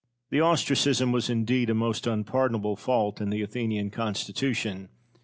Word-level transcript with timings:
Cosmo. 0.01 0.29
The 0.31 0.41
ostracism 0.41 1.11
was 1.11 1.29
indeed 1.29 1.69
a 1.69 1.75
most 1.75 2.07
unpardonable 2.07 2.75
fault 2.75 3.21
in 3.21 3.29
the 3.29 3.43
Athenian 3.43 3.91
constitution. 3.91 4.89